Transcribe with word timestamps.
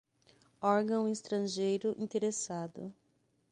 órgão 0.63 1.07
estrangeiro 1.07 1.93
interessado 1.95 2.91